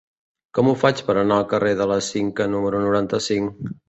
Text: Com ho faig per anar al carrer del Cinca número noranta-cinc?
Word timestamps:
Com 0.57 0.69
ho 0.69 0.71
faig 0.83 1.03
per 1.09 1.15
anar 1.23 1.37
al 1.41 1.45
carrer 1.51 1.73
del 1.81 1.93
Cinca 2.05 2.47
número 2.55 2.81
noranta-cinc? 2.87 3.71